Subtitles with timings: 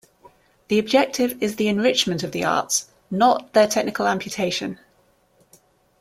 [0.69, 4.79] The objective is the enrichment of the arts, not their technical amputation.